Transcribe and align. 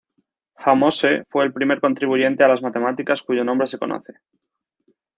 Ahmose 0.65 1.25
fue 1.29 1.45
el 1.45 1.53
primer 1.53 1.79
contribuyente 1.79 2.43
a 2.43 2.47
las 2.47 2.63
matemáticas 2.63 3.21
cuyo 3.21 3.43
nombre 3.43 3.67
se 3.67 3.77
conoce. 3.77 4.13